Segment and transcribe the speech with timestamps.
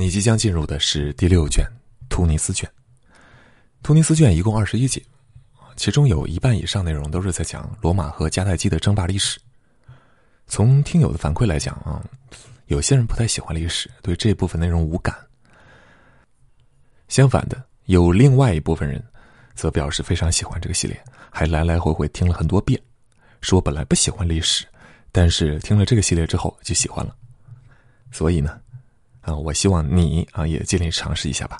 [0.00, 1.62] 你即将进入的是第六卷，
[2.08, 2.66] 突尼斯卷。
[3.82, 5.04] 突尼斯卷一共二十一节，
[5.76, 9.38] 其中有一半以上内容都是在讲罗马和迦太基的争霸历史。
[10.46, 12.02] 从听友的反馈来讲啊，
[12.68, 15.14] 有些人不太喜欢历史，对这部分内容无感。
[17.08, 19.04] 相反的，有另外一部分人，
[19.54, 20.98] 则表示非常喜欢这个系列，
[21.28, 22.80] 还来来回回听了很多遍，
[23.42, 24.64] 说本来不喜欢历史，
[25.12, 27.14] 但是听了这个系列之后就喜欢了。
[28.10, 28.58] 所以呢。
[29.20, 31.58] 啊，我希望你啊也尽力尝试一下吧。